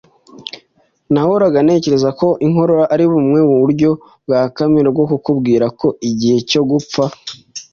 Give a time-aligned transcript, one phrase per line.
[1.13, 3.89] Nahoraga ntekereza ko inkorora ari bumwe mu buryo
[4.25, 7.03] bwa kamere bwo kukubwira ko igihe cyo gupfa.